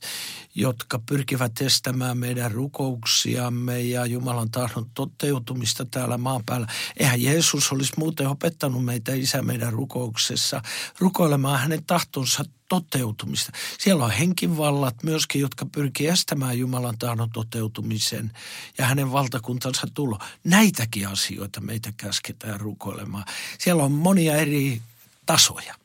jotka 0.56 1.00
pyrkivät 1.10 1.62
estämään 1.62 2.18
meidän 2.18 2.52
rukouksiamme 2.52 3.82
ja 3.82 4.06
Jumalan 4.06 4.52
tahdon 4.52 4.90
toteutumista 4.94 5.86
täällä 5.86 6.18
maan 6.18 6.44
päällä. 6.46 6.68
Eihän 6.98 7.22
Jeesus 7.22 7.72
olisi 7.72 7.94
muuten 7.98 8.28
opettanut 8.28 8.86
meitä 8.86 9.14
isä 9.14 9.42
meidän 9.42 9.74
rukouksessa 9.74 10.62
rukoilemaan 11.00 11.60
hänen 11.60 11.84
tahtonsa 11.88 12.46
toteutumista. 12.74 13.52
Siellä 13.80 14.06
on 14.06 14.12
henkivallat 14.12 14.96
myöskin, 15.04 15.42
jotka 15.42 15.66
pyrkii 15.66 16.08
estämään 16.08 16.60
Jumalan 16.60 16.98
tahdon 16.98 17.30
toteutumisen 17.30 18.32
ja 18.78 18.86
hänen 18.86 19.12
valtakuntansa 19.12 19.88
tulo. 19.94 20.20
Näitäkin 20.44 21.08
asioita 21.08 21.62
meitä 21.62 21.94
käsketään 21.98 22.60
rukoilemaan. 22.60 23.26
Siellä 23.60 23.84
on 23.84 23.92
monia 23.92 24.36
eri 24.36 24.82
tasoja. 25.26 25.76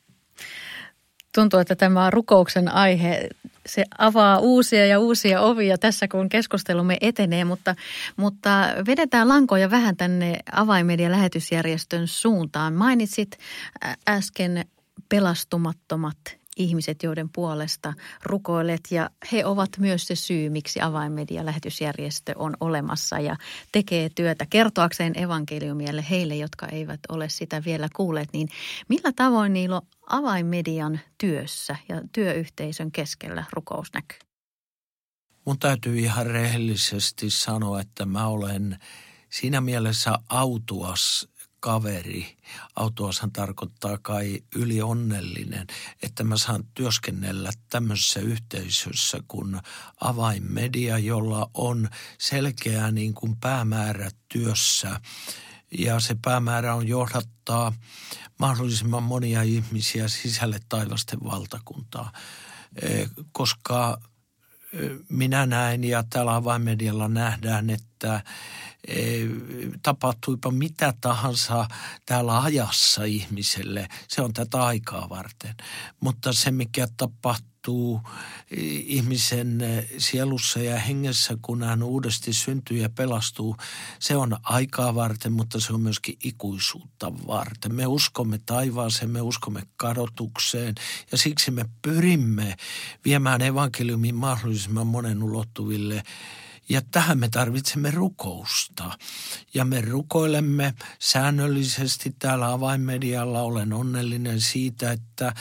Tuntuu, 1.35 1.59
että 1.59 1.75
tämä 1.75 2.09
rukouksen 2.09 2.67
aihe, 2.67 3.29
se 3.65 3.85
avaa 3.97 4.39
uusia 4.39 4.85
ja 4.85 4.99
uusia 4.99 5.41
ovia 5.41 5.77
tässä, 5.77 6.07
kun 6.07 6.29
keskustelumme 6.29 6.97
etenee, 7.01 7.45
mutta, 7.45 7.75
mutta 8.15 8.49
vedetään 8.87 9.27
lankoja 9.27 9.71
vähän 9.71 9.97
tänne 9.97 10.39
avaimedia 10.51 11.11
lähetysjärjestön 11.11 12.07
suuntaan. 12.07 12.73
Mainitsit 12.73 13.37
äsken 14.07 14.65
pelastumattomat 15.09 16.38
ihmiset, 16.59 17.03
joiden 17.03 17.29
puolesta 17.29 17.93
rukoilet 18.23 18.81
ja 18.91 19.09
he 19.31 19.45
ovat 19.45 19.69
myös 19.77 20.07
se 20.07 20.15
syy, 20.15 20.49
miksi 20.49 20.81
avainmedia 20.81 21.45
lähetysjärjestö 21.45 22.33
on 22.35 22.57
olemassa 22.59 23.19
ja 23.19 23.35
tekee 23.71 24.09
työtä 24.15 24.45
kertoakseen 24.49 25.19
evankeliumille 25.19 26.05
heille, 26.09 26.35
jotka 26.35 26.67
eivät 26.67 26.99
ole 27.09 27.29
sitä 27.29 27.63
vielä 27.65 27.87
kuulleet. 27.95 28.29
Niin 28.33 28.49
millä 28.87 29.11
tavoin 29.15 29.53
niillä 29.53 29.81
avainmedian 30.09 30.99
työssä 31.17 31.75
ja 31.89 32.01
työyhteisön 32.11 32.91
keskellä 32.91 33.43
rukous 33.53 33.93
näkyy? 33.93 34.19
Mun 35.45 35.59
täytyy 35.59 35.99
ihan 35.99 36.25
rehellisesti 36.25 37.29
sanoa, 37.29 37.81
että 37.81 38.05
mä 38.05 38.27
olen 38.27 38.77
siinä 39.29 39.61
mielessä 39.61 40.19
autuas 40.29 41.29
kaveri. 41.59 42.37
Autoashan 42.75 43.31
tarkoittaa 43.31 43.97
kai 44.01 44.43
ylionnellinen, 44.55 45.67
että 46.01 46.23
mä 46.23 46.37
saan 46.37 46.63
työskennellä 46.73 47.51
tämmöisessä 47.69 48.19
yhteisössä 48.19 49.19
kuin 49.27 49.59
avainmedia, 50.01 50.97
jolla 50.97 51.49
on 51.53 51.89
selkeä 52.17 52.91
niin 52.91 53.13
kuin 53.13 53.35
päämäärä 53.35 54.11
työssä. 54.29 55.01
Ja 55.77 55.99
se 55.99 56.15
päämäärä 56.21 56.75
on 56.75 56.87
johdattaa 56.87 57.73
mahdollisimman 58.39 59.03
monia 59.03 59.41
ihmisiä 59.41 60.07
sisälle 60.07 60.59
taivasten 60.69 61.19
valtakuntaa. 61.23 62.11
E, 62.81 63.05
koska 63.31 64.01
e, 64.73 64.77
minä 65.09 65.45
näen 65.45 65.83
ja 65.83 66.03
täällä 66.09 66.35
avainmedialla 66.35 67.07
nähdään, 67.07 67.69
että 67.69 67.88
tapahtuipa 69.83 70.51
mitä 70.51 70.93
tahansa 71.01 71.67
täällä 72.05 72.41
ajassa 72.41 73.03
ihmiselle, 73.03 73.87
se 74.07 74.21
on 74.21 74.33
tätä 74.33 74.63
aikaa 74.63 75.09
varten. 75.09 75.55
Mutta 75.99 76.33
se, 76.33 76.51
mikä 76.51 76.87
tapahtuu 76.97 78.01
ihmisen 78.85 79.61
sielussa 79.97 80.59
ja 80.59 80.79
hengessä, 80.79 81.37
kun 81.41 81.63
hän 81.63 81.83
uudesti 81.83 82.33
syntyy 82.33 82.77
ja 82.77 82.89
pelastuu, 82.89 83.55
se 83.99 84.15
on 84.15 84.37
aikaa 84.43 84.95
varten, 84.95 85.31
mutta 85.31 85.59
se 85.59 85.73
on 85.73 85.81
myöskin 85.81 86.17
ikuisuutta 86.23 87.11
varten. 87.27 87.75
Me 87.75 87.87
uskomme 87.87 88.39
taivaaseen, 88.45 89.11
me 89.11 89.21
uskomme 89.21 89.61
kadotukseen 89.75 90.75
ja 91.11 91.17
siksi 91.17 91.51
me 91.51 91.65
pyrimme 91.81 92.55
viemään 93.05 93.41
evankeliumin 93.41 94.15
mahdollisimman 94.15 94.87
monen 94.87 95.23
ulottuville– 95.23 96.03
ja 96.69 96.81
tähän 96.91 97.19
me 97.19 97.29
tarvitsemme 97.29 97.91
rukousta. 97.91 98.97
Ja 99.53 99.65
me 99.65 99.81
rukoilemme 99.81 100.73
säännöllisesti 100.99 102.15
täällä 102.19 102.51
avainmedialla. 102.51 103.41
Olen 103.41 103.73
onnellinen 103.73 104.41
siitä, 104.41 104.91
että 104.91 105.33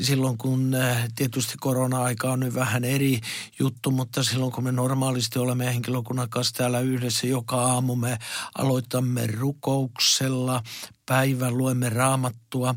silloin 0.00 0.38
kun 0.38 0.74
eh, 0.74 1.08
tietysti 1.14 1.54
korona-aika 1.60 2.32
on 2.32 2.40
nyt 2.40 2.54
vähän 2.54 2.84
eri 2.84 3.20
juttu, 3.58 3.90
mutta 3.90 4.22
silloin 4.22 4.52
kun 4.52 4.64
me 4.64 4.72
normaalisti 4.72 5.38
olemme 5.38 5.66
henkilökunnan 5.66 6.28
kanssa 6.28 6.54
täällä 6.54 6.80
yhdessä 6.80 7.26
joka 7.26 7.56
aamu, 7.56 7.96
me 7.96 8.18
aloitamme 8.58 9.26
rukouksella 9.26 10.62
rukouspäivä, 11.06 11.50
luemme 11.50 11.88
raamattua. 11.88 12.74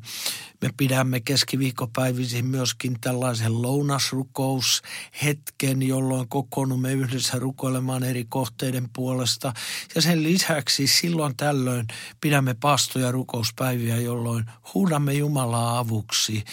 Me 0.61 0.69
pidämme 0.77 1.19
keskiviikkopäivisin 1.19 2.45
myöskin 2.45 2.97
tällaisen 3.01 3.61
lounasrukoushetken, 3.61 5.81
jolloin 5.81 6.29
kokoonnumme 6.29 6.93
yhdessä 6.93 7.39
rukoilemaan 7.39 8.03
eri 8.03 8.25
kohteiden 8.29 8.89
puolesta. 8.93 9.53
Ja 9.95 10.01
sen 10.01 10.23
lisäksi 10.23 10.87
silloin 10.87 11.37
tällöin 11.37 11.87
pidämme 12.21 12.53
pastoja 12.53 13.11
rukouspäiviä, 13.11 13.97
jolloin 13.97 14.45
huudamme 14.73 15.13
Jumalaa 15.13 15.79
avuksi 15.79 16.43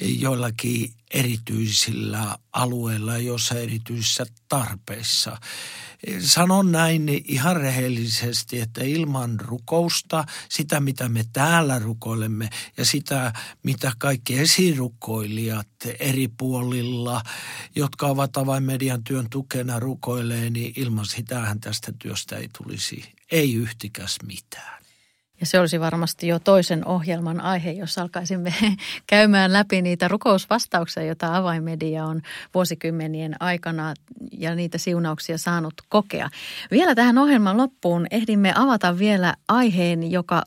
joillakin 0.00 0.92
erityisillä 1.10 2.36
alueilla, 2.52 3.18
joissa 3.18 3.54
erityisissä 3.54 4.26
tarpeissa. 4.48 5.36
Sanon 6.18 6.72
näin 6.72 7.22
ihan 7.24 7.56
rehellisesti, 7.56 8.60
että 8.60 8.84
ilman 8.84 9.40
rukousta, 9.40 10.24
sitä 10.48 10.80
mitä 10.80 11.08
me 11.08 11.24
täällä 11.32 11.78
rukoilemme 11.78 12.50
ja 12.76 12.84
sitä 12.84 13.32
mitä 13.62 13.92
kaikki 13.98 14.38
esirukoilijat 14.38 15.68
eri 16.00 16.28
puolilla, 16.28 17.22
jotka 17.74 18.06
ovat 18.06 18.36
avainmedian 18.36 19.04
työn 19.04 19.30
tukena 19.30 19.80
rukoilee, 19.80 20.50
niin 20.50 20.72
ilman 20.76 21.06
sitähän 21.06 21.60
tästä 21.60 21.92
työstä 21.98 22.36
ei 22.36 22.48
tulisi 22.58 23.04
ei 23.30 23.54
yhtikäs 23.54 24.16
mitään. 24.26 24.79
Ja 25.40 25.46
se 25.46 25.60
olisi 25.60 25.80
varmasti 25.80 26.26
jo 26.26 26.38
toisen 26.38 26.86
ohjelman 26.86 27.40
aihe, 27.40 27.70
jos 27.70 27.98
alkaisimme 27.98 28.54
käymään 29.06 29.52
läpi 29.52 29.82
niitä 29.82 30.08
rukousvastauksia, 30.08 31.02
joita 31.02 31.36
avainmedia 31.36 32.04
on 32.04 32.22
vuosikymmenien 32.54 33.36
aikana 33.40 33.94
ja 34.32 34.54
niitä 34.54 34.78
siunauksia 34.78 35.38
saanut 35.38 35.74
kokea. 35.88 36.30
Vielä 36.70 36.94
tähän 36.94 37.18
ohjelman 37.18 37.56
loppuun 37.56 38.06
ehdimme 38.10 38.52
avata 38.56 38.98
vielä 38.98 39.34
aiheen, 39.48 40.10
joka 40.10 40.42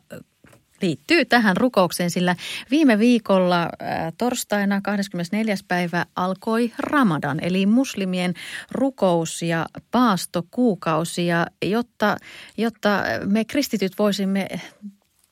liittyy 0.84 1.26
tähän 1.26 1.58
rukoukseen, 1.58 2.12
sillä 2.12 2.36
viime 2.72 3.00
viikolla 3.00 3.62
äh, 3.64 4.14
torstaina 4.18 4.82
24. 4.82 5.56
päivä 5.68 6.06
alkoi 6.16 6.72
Ramadan, 6.80 7.40
eli 7.44 7.66
muslimien 7.66 8.34
rukous- 8.72 9.42
ja 9.42 9.66
paastokuukausi. 9.92 11.28
Ja 11.28 11.48
jotta, 11.66 12.18
jotta 12.58 13.04
me 13.26 13.46
kristityt 13.46 13.92
voisimme 14.00 14.48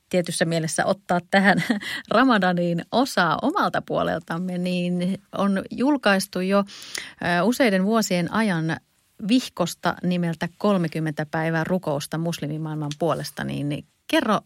tietyssä 0.09 0.45
mielessä 0.45 0.85
ottaa 0.85 1.19
tähän 1.31 1.63
Ramadaniin 2.11 2.85
osaa 2.91 3.39
omalta 3.41 3.81
puoleltamme, 3.81 4.57
niin 4.57 5.21
on 5.37 5.63
julkaistu 5.71 6.39
jo 6.39 6.59
äh, 6.59 7.47
useiden 7.47 7.85
vuosien 7.85 8.33
ajan 8.33 8.77
vihkosta 9.27 9.95
nimeltä 10.03 10.49
30 10.57 11.25
päivää 11.31 11.63
rukousta 11.63 12.17
muslimimaailman 12.17 12.91
puolesta, 12.99 13.43
niin 13.43 13.85
kerro 14.11 14.39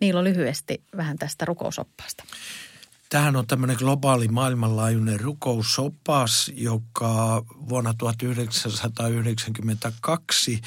Niilo 0.00 0.24
lyhyesti 0.24 0.82
vähän 0.96 1.18
tästä 1.18 1.44
rukousoppaasta. 1.44 2.24
Tähän 3.08 3.36
on 3.36 3.46
tämmöinen 3.46 3.76
globaali 3.78 4.28
maailmanlaajuinen 4.28 5.20
rukousopas, 5.20 6.50
joka 6.54 7.44
vuonna 7.68 7.94
1992 7.94 10.60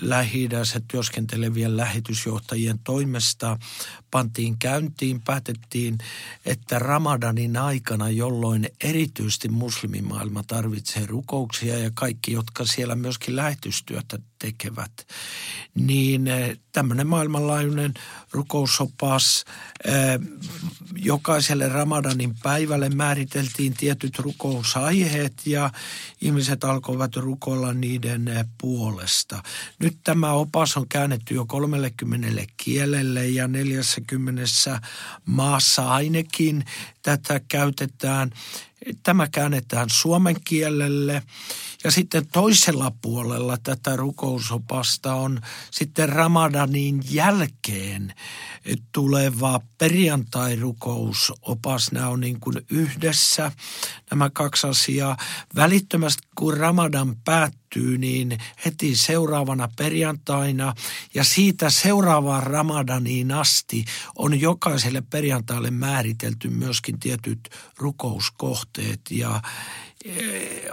lähi 0.00 0.48
työskentelevien 0.88 1.76
lähetysjohtajien 1.76 2.78
toimesta 2.78 3.58
pantiin 4.10 4.58
käyntiin. 4.58 5.20
Päätettiin, 5.20 5.98
että 6.46 6.78
Ramadanin 6.78 7.56
aikana, 7.56 8.10
jolloin 8.10 8.68
erityisesti 8.84 9.48
muslimimaailma 9.48 10.42
tarvitsee 10.42 11.06
rukouksia 11.06 11.78
ja 11.78 11.90
kaikki, 11.94 12.32
jotka 12.32 12.64
siellä 12.64 12.94
myöskin 12.94 13.36
lähetystyötä 13.36 14.18
tekevät, 14.38 15.06
niin 15.74 16.24
tämmöinen 16.72 17.06
maailmanlaajuinen 17.06 17.94
rukousopas 18.32 19.44
jokaiselle 20.96 21.68
Ramadanin 21.68 22.34
päivälle 22.42 22.88
määriteltiin 22.88 23.74
tietyt 23.74 24.18
rukousaiheet 24.18 25.46
ja 25.46 25.70
ihmiset 26.20 26.64
alkoivat 26.64 27.16
rukoilla 27.16 27.72
niiden 27.72 28.48
puolesta 28.60 29.37
oppasta. 29.38 29.74
Nyt 29.78 29.98
tämä 30.04 30.32
opas 30.32 30.76
on 30.76 30.88
käännetty 30.88 31.34
jo 31.34 31.44
30 31.46 32.44
kielelle 32.56 33.26
ja 33.26 33.48
40 33.48 34.42
maassa 35.26 35.90
ainakin 35.90 36.64
tätä 37.16 37.40
käytetään. 37.48 38.30
Tämä 39.02 39.28
käännetään 39.28 39.90
suomen 39.90 40.36
kielelle 40.44 41.22
ja 41.84 41.90
sitten 41.90 42.26
toisella 42.26 42.92
puolella 43.02 43.58
tätä 43.62 43.96
rukousopasta 43.96 45.14
on 45.14 45.40
sitten 45.70 46.08
Ramadanin 46.08 47.02
jälkeen 47.10 48.14
tuleva 48.92 49.60
perjantai-rukousopas. 49.78 51.92
Nämä 51.92 52.08
on 52.08 52.20
niin 52.20 52.40
kuin 52.40 52.56
yhdessä 52.70 53.52
nämä 54.10 54.30
kaksi 54.30 54.66
asiaa. 54.66 55.16
Välittömästi 55.56 56.28
kun 56.34 56.56
Ramadan 56.56 57.16
päättyy, 57.24 57.98
niin 57.98 58.38
heti 58.64 58.96
seuraavana 58.96 59.68
perjantaina 59.76 60.74
ja 61.14 61.24
siitä 61.24 61.70
seuraavaan 61.70 62.42
Ramadaniin 62.42 63.32
asti 63.32 63.84
on 64.16 64.40
jokaiselle 64.40 65.02
perjantaille 65.10 65.70
määritelty 65.70 66.48
myöskin 66.48 66.97
tietyt 66.98 67.48
rukouskohteet. 67.76 69.00
Ja 69.10 69.42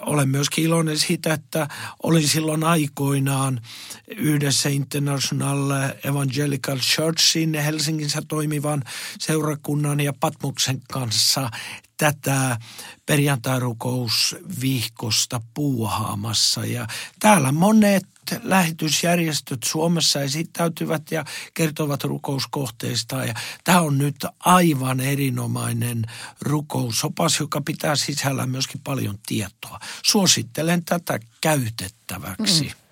olen 0.02 0.30
myöskin 0.30 0.64
iloinen 0.64 1.00
siitä, 1.00 1.34
että 1.34 1.68
olin 2.04 2.28
silloin 2.28 2.64
aikoinaan 2.64 3.62
yhdessä 4.08 4.70
International 4.70 5.72
Evangelical 6.04 6.78
Churchin 6.78 7.54
Helsingissä 7.54 8.22
toimivan 8.28 8.84
seurakunnan 9.20 10.00
ja 10.00 10.14
Patmuksen 10.20 10.82
kanssa 10.92 11.50
tätä 11.98 12.58
perjantairukousvihkosta 13.06 15.42
puuhaamassa. 15.54 16.66
Ja 16.66 16.88
täällä 17.20 17.52
monet 17.52 18.06
lähetysjärjestöt 18.44 19.60
Suomessa 19.66 20.22
esittäytyvät 20.22 21.12
ja 21.12 21.26
kertovat 21.54 22.04
rukouskohteista. 22.04 23.26
Ja 23.26 23.34
tämä 23.64 23.82
on 23.82 23.98
nyt 23.98 24.26
aivan 24.40 25.00
erinomainen 25.00 26.06
rukousopas, 26.42 27.40
joka 27.40 27.62
pitää 27.62 27.96
sisällä 27.96 28.46
myöskin 28.46 28.82
paljon 28.84 29.20
tietoa. 29.28 29.80
Suosittelen 30.06 30.86
tätä 30.86 31.20
käytettäväksi. 31.42 32.64
Mm. 32.64 32.85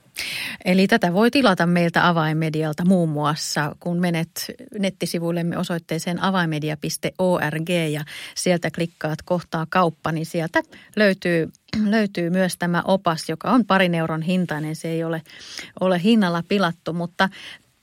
Eli 0.66 0.88
tätä 0.88 1.14
voi 1.14 1.32
tilata 1.32 1.66
meiltä 1.66 2.08
avainmedialta 2.08 2.86
muun 2.86 3.10
muassa, 3.10 3.76
kun 3.80 4.00
menet 4.00 4.30
nettisivuillemme 4.80 5.58
osoitteeseen 5.58 6.24
avainmedia.org 6.24 7.70
ja 7.92 8.04
sieltä 8.36 8.72
klikkaat 8.76 9.22
kohtaa 9.22 9.68
kauppa, 9.70 10.12
niin 10.12 10.26
sieltä 10.26 10.62
löytyy, 10.96 11.50
löytyy 11.86 12.30
myös 12.30 12.58
tämä 12.58 12.82
opas, 12.86 13.30
joka 13.30 13.52
on 13.52 13.66
parin 13.66 13.96
euron 13.96 14.22
hintainen. 14.22 14.76
Se 14.76 14.88
ei 14.88 15.04
ole, 15.04 15.22
ole 15.80 16.04
hinnalla 16.04 16.44
pilattu, 16.48 16.94
mutta 16.94 17.30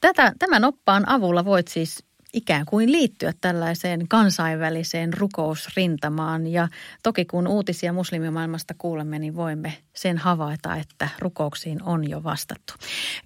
tätä, 0.00 0.32
tämän 0.38 0.64
oppaan 0.64 1.08
avulla 1.08 1.44
voit 1.44 1.68
siis 1.68 2.09
ikään 2.32 2.66
kuin 2.66 2.92
liittyä 2.92 3.32
tällaiseen 3.40 4.08
kansainväliseen 4.08 5.14
rukousrintamaan. 5.14 6.46
Ja 6.46 6.68
toki 7.02 7.24
kun 7.24 7.46
uutisia 7.48 7.92
muslimimaailmasta 7.92 8.74
kuulemme, 8.78 9.18
niin 9.18 9.36
voimme 9.36 9.78
sen 9.92 10.18
havaita, 10.18 10.76
että 10.76 11.08
rukouksiin 11.18 11.82
on 11.82 12.10
jo 12.10 12.22
vastattu. 12.24 12.74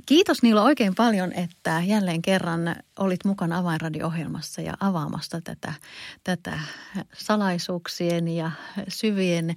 Kiitos 0.06 0.42
Niilo 0.42 0.62
oikein 0.62 0.94
paljon, 0.94 1.32
että 1.32 1.82
jälleen 1.86 2.22
kerran 2.22 2.76
olit 2.98 3.24
mukana 3.24 3.58
Avainradio-ohjelmassa 3.58 4.60
ja 4.60 4.74
avaamassa 4.80 5.40
tätä, 5.40 5.72
tätä 6.24 6.58
salaisuuksien 7.14 8.28
ja 8.28 8.50
syvien, 8.88 9.56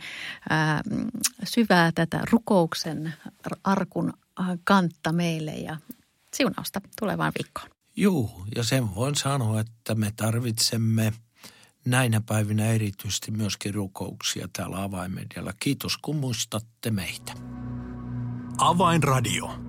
ää, 0.50 0.82
syvää 1.44 1.92
tätä 1.92 2.22
rukouksen 2.32 3.14
arkun 3.64 4.14
kantta 4.64 5.12
meille 5.12 5.52
ja 5.52 5.78
siunausta 6.34 6.82
tulevaan 7.00 7.34
viikkoon. 7.38 7.77
Juu, 8.00 8.46
ja 8.56 8.64
sen 8.64 8.96
voin 8.96 9.16
sanoa, 9.16 9.60
että 9.60 9.96
me 9.96 10.14
tarvitsemme 10.16 11.14
näinä 11.86 12.22
päivinä 12.22 12.66
erityisesti 12.66 13.32
myöskin 13.32 13.74
rukouksia 13.74 14.48
täällä 14.54 14.84
avainmedialla. 14.84 15.54
Kiitos, 15.60 15.98
kun 15.98 16.16
muistatte 16.16 16.92
meitä. 16.92 17.34
Avainradio. 18.58 19.60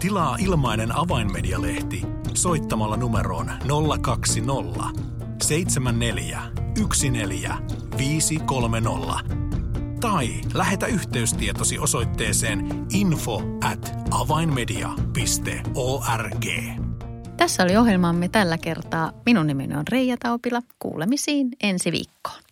Tilaa 0.00 0.36
ilmainen 0.36 0.96
avainmedialehti 0.96 2.02
soittamalla 2.34 2.96
numeroon 2.96 3.50
020 4.02 4.84
74 5.42 6.42
14 7.10 8.44
tai 10.00 10.28
lähetä 10.54 10.86
yhteystietosi 10.86 11.78
osoitteeseen 11.78 12.86
info 12.92 13.42
at 13.64 13.92
avainmedia.org. 14.10 16.46
Tässä 17.36 17.62
oli 17.62 17.76
ohjelmamme 17.76 18.28
tällä 18.28 18.58
kertaa. 18.58 19.12
Minun 19.26 19.46
nimeni 19.46 19.76
on 19.76 19.88
Reija 19.88 20.16
Taupila. 20.16 20.62
Kuulemisiin 20.78 21.48
ensi 21.62 21.92
viikkoon. 21.92 22.49